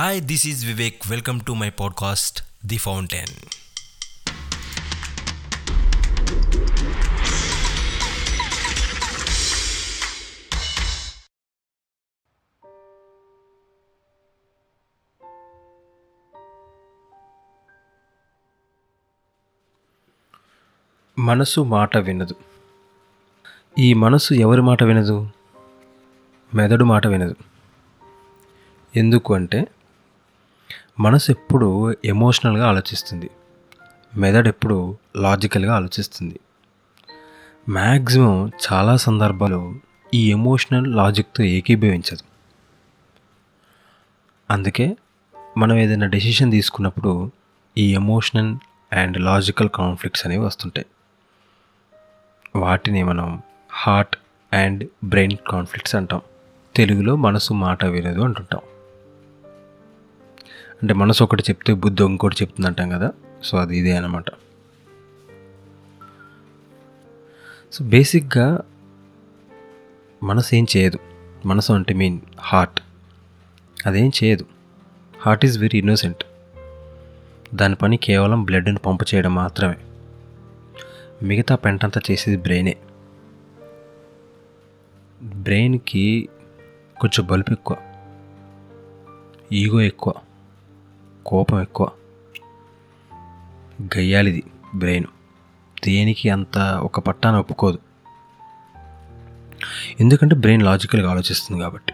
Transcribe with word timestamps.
Hi 0.00 0.20
this 0.20 0.46
is 0.46 0.66
Vivek 0.66 1.02
welcome 1.10 1.40
to 1.46 1.52
my 1.52 1.70
podcast 1.70 2.66
the 2.66 2.76
fountain 2.78 3.26
మనసు 21.18 21.60
మాట 21.60 21.96
వినదు. 21.96 22.34
ఈ 23.78 23.94
మనసు 23.94 24.34
ఎవరి 24.34 24.62
మాట 24.62 24.82
వినదు? 24.82 25.28
మెదడు 26.54 26.84
మాట 26.84 27.06
వినదు. 27.06 27.34
ఎందుకు 28.96 29.34
అంటే 29.34 29.66
మనసు 31.00 31.30
ఎప్పుడు 31.30 31.96
ఎమోషనల్గా 32.04 32.68
ఆలోచిస్తుంది. 32.68 33.30
మెదడు 34.16 34.48
ఎప్పుడు 34.48 34.98
లాజికల్గా 35.16 35.74
ఆలోచిస్తుంది. 35.74 36.40
మ్యాక్సిమం 37.68 38.52
చాలా 38.72 38.96
సందర్భాలు 38.96 39.80
ఈ 40.14 40.30
ఎమోషనల్ 40.30 40.96
లాజిక్తో 40.96 41.44
ఏకీభవించదు. 41.44 42.22
అందుకే 44.52 44.96
మనం 45.58 45.78
ఏదైనా 45.78 46.06
డెసిషన్ 46.06 46.50
తీసుకున్నప్పుడు 46.50 47.32
ఈ 47.78 47.94
ఎమోషనల్ 47.94 48.56
అండ్ 48.92 49.20
లాజికల్ 49.20 49.68
కాన్ఫ్లిక్ట్స్ 49.68 50.26
అనేవి 50.26 50.44
వస్తుంటాయి. 50.44 50.86
వాటిని 52.56 53.02
మనం 53.02 53.42
హార్ట్ 53.72 54.16
అండ్ 54.52 54.88
బ్రెయిన్ 55.04 55.36
కాన్ఫ్లిక్ట్స్ 55.50 55.96
అంటాం. 55.96 56.20
తెలుగులో 56.76 57.16
మనసు 57.16 57.52
మాట 57.52 57.84
వినదు 57.84 58.20
అంటుంటాం. 58.20 58.60
అంటే 60.82 60.94
మనసు 60.94 61.24
ఒకటి 61.24 61.42
చెప్తే 61.50 61.74
బుద్ధి 61.74 62.04
ఇంకోటి 62.04 62.36
చెప్తుంది 62.42 62.66
అంటాం 62.66 62.88
కదా? 62.90 63.12
సో 63.42 63.58
అది 63.58 63.78
ఇదే 63.78 63.96
అనమాట 63.96 64.24
సో 67.72 67.84
బేసిక్గా 67.84 68.60
మనసు 70.22 70.54
ఏం 70.54 70.66
చేయదు. 70.76 70.98
మనసు 71.46 71.72
అంటే 71.72 71.94
మీన్ 71.94 72.20
హార్ట్ 72.40 72.80
అదేం 73.86 74.10
చేయదు. 74.24 74.46
హార్ట్ 75.20 75.44
ఈజ్ 75.44 75.58
వెరీ 75.58 75.78
ఇన్నోసెంట్ 75.78 76.24
దాని 77.54 77.74
పని 77.74 77.96
కేవలం 77.96 78.44
బ్లడ్ని 78.44 78.78
పంపు 78.78 79.04
చేయడం 79.14 79.34
మాత్రమే. 79.34 79.76
మిగతా 81.22 81.54
పెంటంతా 81.54 82.00
చేసేది 82.10 82.36
బ్రెయినే 82.36 82.76
బ్రెయిన్కి 85.22 86.28
కొంచెం 87.00 87.26
బలుపు 87.26 87.52
ఎక్కువ. 87.52 87.76
ఈగో 89.52 89.80
ఎక్కువ. 89.80 90.14
కోపం 91.30 91.62
ఎక్కువ. 91.62 91.90
గయ్యాలిది 93.96 94.42
బ్రెయిన్. 94.74 95.04
దేనికి 95.84 96.30
అంత 96.30 96.58
ఒక 96.58 97.00
పట్టాన 97.00 97.36
ఒప్పుకోదు. 97.36 97.78
ఎందుకంటే 100.00 100.36
బ్రెయిన్ 100.36 100.62
లాజికల్గా 100.62 101.10
ఆలోచిస్తుంది 101.10 101.62
కాబట్టి. 101.62 101.92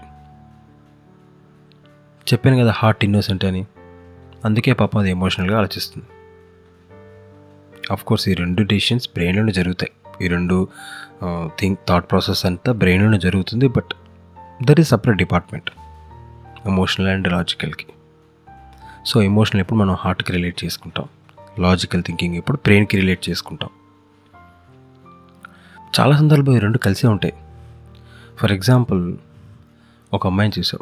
చెప్పాను 2.33 2.57
కదా 2.57 2.71
హార్ట్ 2.71 3.05
ఇన్నోసెంట్ 3.05 3.45
అని. 3.45 3.67
అందుకే 4.45 4.73
పాపం 4.73 5.01
అది 5.01 5.11
ఎమోషనల్గా 5.11 5.59
ఆలోచిస్తుంది. 5.59 6.07
కోర్స్ 8.07 8.29
ఈ 8.29 8.35
రెండు 8.35 8.63
డెసిషన్స్ 8.63 9.09
బ్రెయిన్లోనే 9.09 9.53
జరుగుతాయి. 9.53 10.27
ఈ 10.27 10.29
రెండు 10.29 10.69
థింక్ 11.59 11.81
థాట్ 11.89 12.11
ప్రాసెస్ 12.11 12.47
అంతా 12.47 12.73
బ్రెయిన్లోనే 12.73 13.19
జరుగుతుంది 13.19 13.69
but 13.69 13.93
that 14.65 14.81
is 14.81 14.89
separate 14.89 15.19
department. 15.19 15.71
Emotional 16.67 17.09
and 17.09 17.29
లాజికల్కి. 17.33 17.87
So 19.07 19.23
emotional 19.23 19.61
ఎప్పుడు 19.61 19.79
మనం 19.79 19.95
హార్ట్కి 19.95 20.33
రిలేట్ 20.33 20.65
చేసుకుంటాం. 20.65 21.09
లాజికల్ 21.59 22.03
థింకింగ్ 22.03 22.37
ఎప్పుడు 22.37 22.57
బ్రెయిన్కి 22.57 22.97
రిలేట్ 22.97 23.29
చేసుకుంటాం. 23.31 23.71
చాలా 26.01 26.17
సందర్భాలు 26.17 26.57
ఈ 26.57 26.61
రెండు 26.61 26.79
కలిసే 26.79 27.09
ఉంటాయి. 27.09 27.35
ఫర్ 28.37 28.53
ఎగ్జాంపుల్ 28.53 29.17
ఒక 30.15 30.27
అమ్మాయిని 30.27 30.61
చూసాం 30.61 30.81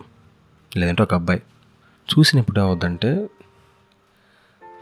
లేదంటే 0.77 1.03
ఒక 1.03 1.15
అబ్బాయి. 1.15 1.43
చూసినప్పుడు 2.11 2.61
ఏమవుద్దంటే 2.61 3.27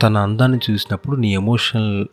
తన 0.02 0.16
అందాన్ని 0.16 0.58
చూసినప్పుడు 0.70 1.16
నీ 1.16 1.34
ఎమోషనల్ 1.34 2.06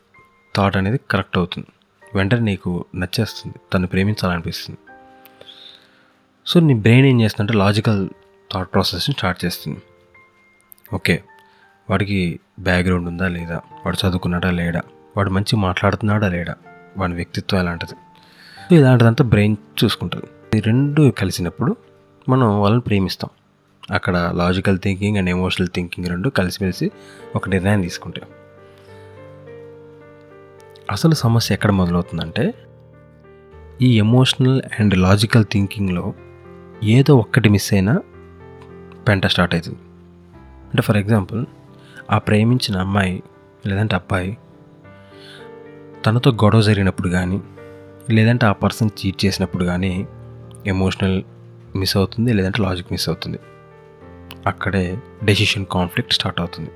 థాట్ 0.55 0.77
అనేది 0.77 0.99
కరెక్ట్ 1.11 1.37
అవుతుంది. 1.37 1.67
వెంటనే 2.15 2.41
నీకు 2.41 2.85
నచ్చేస్తుంది. 2.95 3.55
తను 3.73 3.87
ప్రేమించాలనిపిస్తుంది. 3.87 4.79
సో 6.47 6.59
నీ 6.59 6.73
బ్రెయిన్ 6.73 7.07
ఏం 7.07 7.21
చేస్తుందంటే 7.21 7.53
లాజికల్ 7.53 8.09
థాట్ 8.53 8.73
ప్రాసెస్ని 8.73 9.15
స్టార్ట్ 9.15 9.45
చేస్తుంది. 9.45 9.81
ఓకే. 10.93 11.23
వాడికి 11.89 12.39
బ్యాక్గ్రౌండ్ 12.59 13.07
ఉందా 13.07 13.27
లేదా? 13.27 13.55
వాడు 13.85 14.07
చదువుకున్నాడా 14.07 14.51
లేడా? 14.51 14.81
వాడు 15.17 15.29
మంచి 15.29 15.55
మాట్లాడుతున్నాడా 15.55 16.27
లేడా? 16.27 16.55
వాడి 16.97 17.13
వ్యక్తిత్వం 17.13 17.59
ఎలాంటిది? 17.59 17.93
ఇలాంటిదంతా 18.75 19.25
బ్రెయిన్ 19.25 19.55
చూసుకుంటుంది. 19.83 20.57
ఈ 20.57 20.59
రెండు 20.59 21.11
కలిసినప్పుడు 21.11 21.75
మనం 22.29 22.61
వాళ్ళని 22.61 22.81
ప్రేమిస్తాం. 22.81 23.29
అక్కడ 23.95 24.31
logical 24.35 24.79
thinking 24.79 25.17
and 25.17 25.29
emotional 25.29 25.69
thinking 25.75 26.07
రెండు 26.07 26.29
కలిసిమెలిసి 26.29 26.91
ఒక 27.35 27.49
నిర్ణయం 27.49 27.81
తీసుకుంటాం. 27.81 28.25
అసలు 30.91 31.13
సమస్య 31.13 31.53
ఎక్కడ 31.53 31.71
మొదలవుతుందంటే 31.71 32.53
ఈ 33.81 33.97
ఎమోషనల్ 33.97 34.61
అండ్ 34.79 34.97
లాజికల్ 34.97 35.45
థింకింగ్లో 35.45 36.13
ఏదో 36.83 37.17
ఒక్కటి 37.17 37.49
మిస్ 37.49 37.73
అయినా 37.73 37.99
పెంట 39.07 39.27
స్టార్ట్ 39.27 39.55
అవుతుంది 39.55 39.77
అంటే 40.69 40.81
ఫర్ 40.81 40.97
ఎగ్జాంపుల్ 40.97 41.45
ఆ 42.11 42.17
ప్రేమించిన 42.17 42.77
అమ్మాయి 42.77 43.23
లేదంటే 43.65 43.95
అబ్బాయి 43.95 44.37
తనతో 46.05 46.31
గొడవ 46.31 46.61
జరిగినప్పుడు 46.61 47.09
కానీ 47.09 47.41
లేదంటే 48.09 48.45
ఆ 48.45 48.51
పర్సన్ 48.51 48.89
చీట్ 48.99 49.25
చేసినప్పుడు 49.25 49.65
కానీ 49.65 50.07
ఎమోషనల్ 50.65 51.23
మిస్ 51.75 51.97
అవుతుంది 51.97 52.33
లేదంటే 52.33 52.61
లాజిక్ 52.61 52.87
మిస్ 52.91 53.09
అవుతుంది. 53.09 53.39
అక్కడే 54.47 54.97
డెసిషన్ 55.23 55.65
కాన్ఫ్లిక్ట్ 55.65 56.13
స్టార్ట్ 56.13 56.39
అవుతుంది. 56.39 56.69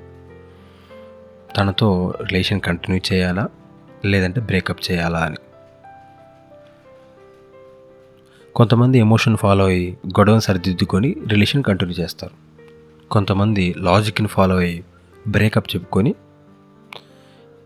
తనతో 1.57 2.13
రిలేషన్ 2.21 2.61
కంటిన్యూ 2.61 3.01
చేయాలా 3.13 3.49
లేదంటే 4.05 4.41
బ్రేకప్ 4.41 4.91
చేయాలా 4.91 5.19
అని. 5.19 5.35
కొంతమంది 8.55 8.97
ఎమోషన్ 8.97 9.37
ఫాలో 9.37 9.65
అయ్యి 9.65 9.97
గొడవను 10.07 10.39
సరిదిద్దుకొని 10.39 11.15
రిలేషన్ 11.27 11.63
కంటిన్యూ 11.63 12.03
చేస్తారు. 12.03 12.52
కొంతమంది 13.13 13.75
లాజిక్ని 13.77 14.27
ఫాలో 14.27 14.57
అయ్యి 14.57 14.83
బ్రేకప్ 15.27 15.75
చెప్పుకొని 15.75 16.15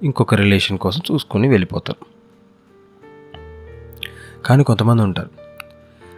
ఇంకొక 0.03 0.35
రిలేషన్ 0.35 0.77
కోసం 0.77 1.01
చూసుకొని 1.11 1.47
వెళ్ళిపోతారు. 1.47 2.05
కానీ 4.45 4.63
కొంతమంది 4.63 5.03
ఉంటారు. 5.03 5.29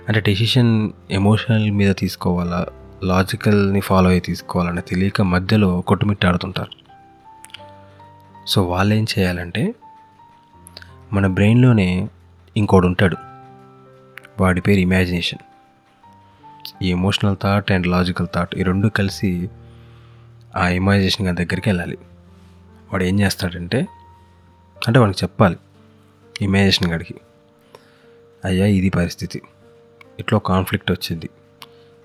అంటే 0.08 0.22
డెసిషన్ 0.22 0.90
ఎమోషనల్ 1.12 1.72
మీద 1.72 1.96
తీసుకోవాలా 1.96 2.66
లాజికల్ని 3.04 3.80
ఫాలో 3.80 4.08
అయ్యి 4.08 4.22
తీసుకోవాలని 4.22 4.82
తెలియక 4.82 5.22
మధ్యలో 5.22 5.82
కొట్టుమిట్టాడుతుంటారు. 5.82 6.72
సో 8.48 8.64
వాళ్ళు 8.64 8.96
ఏం 8.96 9.06
చేయాలంటే 9.20 9.76
మన 11.14 11.28
బ్రెయిన్లోనే 11.28 12.08
ఇంకోడు 12.58 12.88
ఉంటాడు. 12.88 13.18
వాడి 14.40 14.62
పేరు 14.62 14.80
ఇమాజినేషన్. 14.80 15.40
ఈ 16.82 16.90
emotional 16.92 17.36
thought 17.44 17.72
and 17.72 17.88
logical 17.88 18.28
thought 18.36 18.56
ఈ 18.56 18.64
రెండు 18.64 18.88
కలిసి 18.88 19.50
ఆ 20.56 20.68
ఇమాజినేషన్ 20.68 21.26
గారి 21.26 21.46
దగ్గరికి 21.46 21.70
వెళ్ళాలి. 21.70 21.98
వాడు 22.92 23.04
ఏం 23.04 23.20
చేస్తాడంటే 23.20 23.88
అంటే 24.88 25.00
వాడికి 25.00 25.20
చెప్పాలి 25.24 25.58
ఇమాజినేషన్ 26.42 26.92
గడికి 26.92 27.16
అయ్యా 28.46 28.66
ఇది 28.66 28.90
పరిస్థితి. 28.90 29.42
ఇట్లా 30.20 30.40
కాన్ఫ్లిక్ట్ 30.40 30.92
వచ్చింది. 30.92 31.30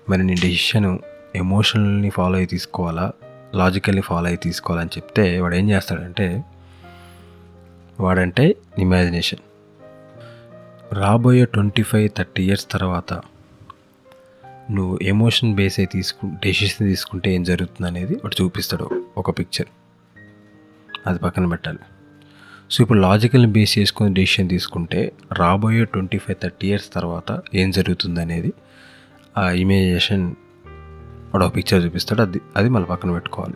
మరి 0.09 0.23
నీ 0.23 0.33
డెసిషన్ 0.33 0.99
ఎమోషనల్ని 1.35 2.09
ఫాలో 2.09 2.33
అయ్యి 2.33 2.47
తీసుకోవాలా? 2.47 3.11
లాజికల్ని 3.55 4.01
ఫాలో 4.01 4.25
అయ్యి 4.25 4.37
తీసుకోవాలని 4.37 4.89
చెప్తే 4.97 5.39
వాడు 5.39 5.55
ఏం 5.55 5.69
చేస్తాడంటే 5.69 6.43
వాడంటే 7.99 8.55
ఇమాజినేషన్ 8.79 9.39
రాబోయే 10.95 11.45
ట్వంటీ 11.45 11.83
ఫైవ్ 11.83 12.09
థర్టీ 12.17 12.43
ఇయర్స్ 12.43 12.67
తర్వాత 12.71 13.13
నువ్వు 14.71 14.99
ఎమోషన్ 15.01 15.55
బేస్ 15.55 15.79
అయి 15.79 15.87
తీసుకు 15.87 16.27
డెసిషన్ 16.27 16.87
తీసుకుంటే 16.87 17.35
ఏం 17.35 17.43
జరుగుతుంది 17.43 17.87
అనేది 17.87 18.13
వాడు 18.13 18.43
చూపిస్తాడు 18.43 19.03
ఒక 19.17 19.39
పిక్చర్ 19.39 19.67
అది 21.07 21.19
పక్కన 21.19 21.45
పెట్టాలి. 21.45 21.79
సో 22.71 22.81
ఇప్పుడు 22.81 22.99
లాజికల్ని 22.99 23.51
బేస్ 23.51 23.79
చేసుకొని 23.79 24.13
డెసిషన్ 24.13 24.49
తీసుకుంటే 24.49 25.11
రాబోయే 25.33 25.85
ట్వంటీ 25.85 26.17
ఫైవ్ 26.17 26.43
థర్టీ 26.43 26.67
ఇయర్స్ 26.67 26.93
తర్వాత 26.93 27.41
ఏం 27.55 27.71
జరుగుతుంది 27.71 28.21
అనేది 28.21 28.53
ఆ 29.37 29.49
ఇమేజేషన్ 29.49 30.35
వాడు 31.33 31.45
ఒక 31.45 31.55
పిక్చర్ 31.55 31.85
చూపిస్తాడు. 31.85 32.21
అది 32.21 32.41
అది 32.55 32.69
మళ్ళీ 32.69 32.87
పక్కన 32.87 33.11
పెట్టుకోవాలి. 33.11 33.53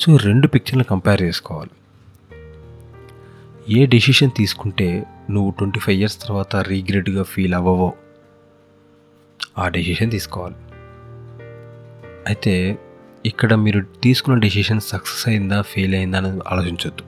సో 0.00 0.16
రెండు 0.16 0.48
పిక్చర్లు 0.48 0.84
కంపేర్ 0.84 1.22
చేసుకోవాలి. 1.22 1.70
ఏ 3.68 3.86
డెసిషన్ 3.86 4.30
తీసుకుంటే 4.36 5.06
నువ్వు 5.30 5.50
ట్వంటీ 5.50 5.80
ఫైవ్ 5.80 5.98
ఇయర్స్ 5.98 6.22
తర్వాత 6.22 6.56
రీగ్రెట్గా 6.56 7.22
ఫీల్ 7.22 7.54
అవ్వవో 7.54 7.92
ఆ 9.58 9.68
డెసిషన్ 9.68 10.10
తీసుకోవాలి. 10.10 10.54
అయితే 12.26 12.78
ఇక్కడ 13.26 13.54
మీరు 13.54 13.80
తీసుకున్న 13.80 14.40
డెసిషన్ 14.40 14.80
సక్సెస్ 14.80 15.28
అయిందా 15.28 15.62
ఫెయిల్ 15.62 15.94
అయిందా 15.94 16.18
అనేది 16.18 16.40
ఆలోచించవద్దు 16.48 17.04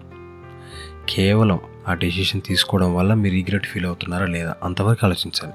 కేవలం 1.08 1.60
ఆ 1.88 1.94
డెసిషన్ 1.94 2.42
తీసుకోవడం 2.42 2.94
వల్ల 2.94 3.14
మీరు 3.14 3.34
రిగ్రెట్ 3.34 3.66
ఫీల్ 3.66 3.86
అవుతున్నారా 3.86 4.26
లేదా 4.26 4.56
అంతవరకు 4.62 5.06
ఆలోచించాలి. 5.06 5.52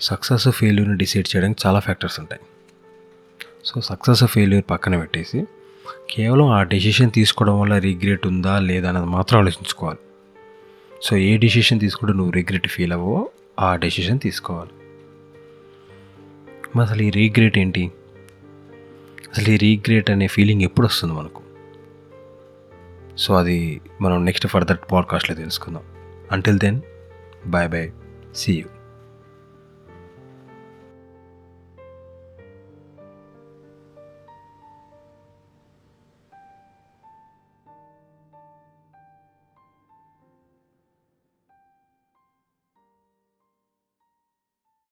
సక్సెస్ 0.00 0.48
ఫెయిల్యూర్ని 0.48 0.96
డిసైడ్ 0.96 1.36
చేయడానికి 1.36 1.60
చాలా 1.66 1.80
ఫ్యాక్టర్స్ 1.80 2.20
ఉంటాయి. 2.20 2.42
సో 3.64 3.80
సక్సెస్ 3.80 4.24
ఫెయిల్యూర్ 4.24 4.64
పక్కన 4.70 4.98
పెట్టేసి 4.98 5.44
కేవలం 6.10 6.48
ఆ 6.48 6.62
డెసిషన్ 6.62 7.10
తీసుకోవడం 7.10 7.60
వల్ల 7.60 7.78
రిగ్రెట్ 7.78 8.26
ఉందా 8.26 8.58
లేదా 8.58 8.88
అన్నది 8.88 9.06
మాత్రం 9.06 9.40
ఆలోచించుకోవాలి. 9.40 9.98
సో 11.02 11.16
ఏ 11.16 11.36
డెసిషన్ 11.36 11.80
తీసుకుంటే 11.80 12.12
నువ్వు 12.12 12.30
రిగ్రెట్ 12.30 12.68
ఫీల్ 12.68 12.92
అవ్వో 12.92 13.30
ఆ 13.58 13.76
డెసిషన్ 13.76 14.20
తీసుకోవాలి. 14.20 14.70
మరి 16.76 16.86
అసలు 16.86 17.02
ఈ 17.02 17.10
రీగ్రెట్ 17.10 17.58
ఏంటి? 17.58 17.92
అసలు 19.28 19.54
ఈ 19.54 19.56
రీగ్రెట్ 19.56 20.10
అనే 20.10 20.26
ఫీలింగ్ 20.26 20.62
ఎప్పుడు 20.62 20.86
వస్తుంది 20.86 21.14
మనకు? 21.14 21.42
సో 23.18 23.34
అది 23.34 23.80
మనం 24.00 24.24
నెక్స్ట్ 24.24 24.46
ఫర్దర్ 24.46 24.78
పాడ్కాస్ట్లో 24.92 25.36
తెలుసుకుందాం. 25.36 25.82
Until 26.32 26.58
then 26.58 26.80
bye 27.46 27.68
bye 27.68 27.90
see 28.34 28.52
you 28.52 28.64